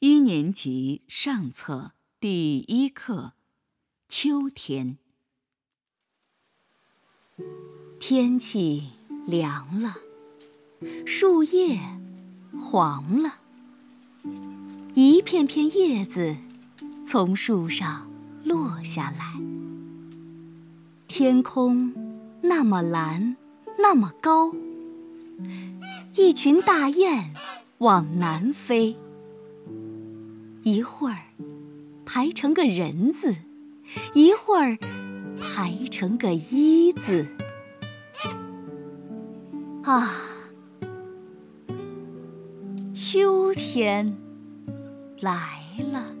[0.00, 3.32] 一年级上册第一课：
[4.10, 4.98] 秋天。
[7.98, 8.90] 天气
[9.26, 9.96] 凉了，
[11.06, 11.80] 树叶
[12.58, 13.38] 黄了，
[14.92, 16.36] 一片片叶子
[17.08, 18.10] 从树上
[18.44, 19.40] 落下来。
[21.08, 21.94] 天空
[22.42, 23.34] 那么蓝，
[23.78, 24.54] 那么高，
[26.14, 27.34] 一群大雁
[27.78, 28.94] 往南飞。
[30.66, 31.18] 一会儿
[32.04, 33.36] 排成个人字，
[34.14, 34.76] 一会儿
[35.40, 37.28] 排成个一字。
[39.84, 40.10] 啊，
[42.92, 44.16] 秋天
[45.20, 46.12] 来了。